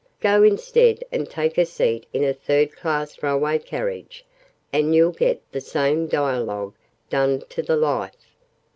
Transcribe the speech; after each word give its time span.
Go 0.19 0.41
instead 0.41 1.03
and 1.11 1.29
take 1.29 1.59
a 1.59 1.65
seat 1.67 2.07
in 2.11 2.23
a 2.23 2.33
third 2.33 2.75
class 2.75 3.21
railway 3.21 3.59
carriage, 3.59 4.25
and 4.73 4.95
you'll 4.95 5.11
get 5.11 5.43
the 5.51 5.61
same 5.61 6.07
dialogue 6.07 6.73
done 7.11 7.43
to 7.49 7.61
the 7.61 7.75
life! 7.75 8.33